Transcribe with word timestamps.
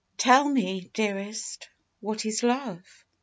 Tell 0.17 0.49
me, 0.49 0.89
dearest, 0.95 1.69
what 1.99 2.25
is 2.25 2.41
love? 2.41 2.81